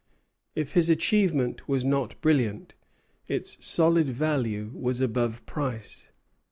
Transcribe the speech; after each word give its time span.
If 0.55 0.73
his 0.73 0.89
achievement 0.89 1.67
was 1.69 1.85
not 1.85 2.19
brilliant, 2.21 2.73
its 3.27 3.63
solid 3.63 4.09
value 4.09 4.71
was 4.73 4.99
above 4.99 5.45
price. 5.45 6.09